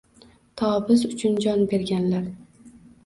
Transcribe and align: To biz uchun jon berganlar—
To 0.61 0.69
biz 0.87 1.05
uchun 1.11 1.37
jon 1.45 1.61
berganlar— 1.75 2.29